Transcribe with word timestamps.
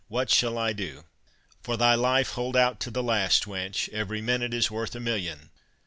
What 0.07 0.31
shall 0.31 0.57
I 0.57 0.73
do?" 0.73 1.03
"For 1.61 1.77
thy 1.77 1.93
life, 1.93 2.31
hold 2.31 2.57
out 2.57 2.79
to 2.79 2.89
the 2.89 3.03
last, 3.03 3.45
wench! 3.45 3.87
Every 3.89 4.19
minute 4.19 4.51
is 4.51 4.71
worth 4.71 4.95
a 4.95 4.99
million." 4.99 5.51